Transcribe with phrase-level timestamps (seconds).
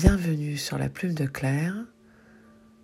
[0.00, 1.74] Bienvenue sur la plume de Claire.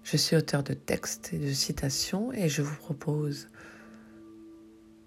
[0.02, 3.50] Je suis auteur de textes et de citations et je vous propose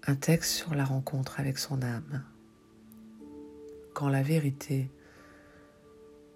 [0.06, 2.24] un texte sur la rencontre avec son âme.
[3.92, 4.90] Quand la vérité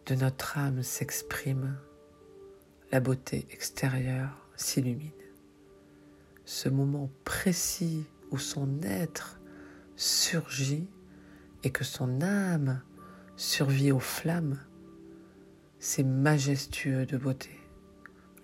[0.05, 1.75] de notre âme s'exprime,
[2.91, 5.11] la beauté extérieure s'illumine.
[6.45, 9.41] Ce moment précis où son être
[9.97, 10.87] surgit
[11.65, 12.83] et que son âme
[13.39, 14.59] survit aux flammes
[15.85, 17.59] c'est majestueux de beauté.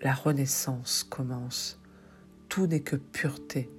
[0.01, 1.79] La renaissance commence.
[2.49, 3.71] Tout n'est que pureté.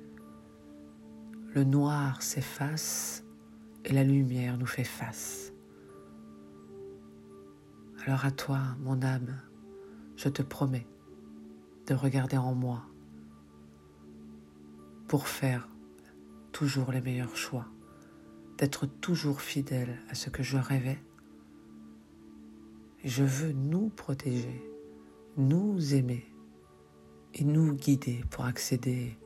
[1.53, 3.23] Le noir s'efface
[3.85, 5.53] et la lumière nous fait face.
[8.07, 9.39] Alors à toi, mon âme,
[10.17, 10.87] je te promets
[11.87, 12.87] de regarder en moi
[15.07, 15.69] pour faire
[16.51, 17.67] toujours les meilleurs choix,
[18.57, 20.99] d'être toujours fidèle à ce que je rêvais
[23.05, 24.63] je veux nous protéger,
[25.37, 26.27] nous aimer
[27.35, 29.17] et nous guider pour accéder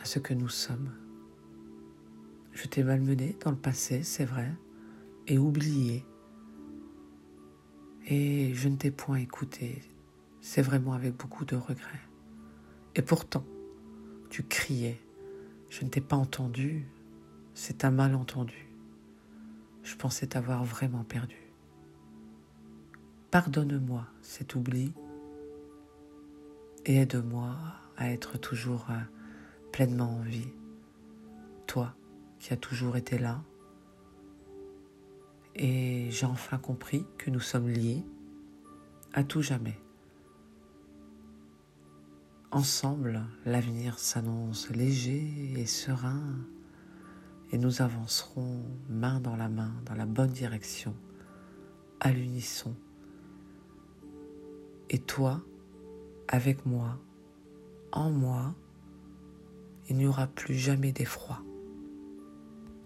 [0.00, 0.92] à ce que nous sommes.
[2.52, 4.52] Je t'ai malmené dans le passé, c'est vrai,
[5.26, 6.04] et oublié.
[8.06, 9.82] Et je ne t'ai point écouté,
[10.40, 12.00] c'est vraiment avec beaucoup de regrets.
[12.94, 13.44] Et pourtant,
[14.30, 15.00] tu criais,
[15.68, 16.86] je ne t'ai pas entendu,
[17.54, 18.68] c'est un malentendu.
[19.82, 21.47] Je pensais t'avoir vraiment perdu.
[23.30, 24.94] Pardonne-moi cet oubli
[26.86, 27.54] et aide-moi
[27.98, 28.94] à être toujours euh,
[29.70, 30.48] pleinement en vie.
[31.66, 31.94] Toi
[32.38, 33.42] qui as toujours été là.
[35.54, 38.02] Et j'ai enfin compris que nous sommes liés
[39.12, 39.78] à tout jamais.
[42.50, 46.22] Ensemble, l'avenir s'annonce léger et serein
[47.52, 50.94] et nous avancerons main dans la main dans la bonne direction,
[52.00, 52.74] à l'unisson
[54.90, 55.42] et toi,
[56.28, 56.98] avec moi,
[57.92, 58.54] en moi,
[59.88, 61.42] il n'y aura plus jamais d'effroi.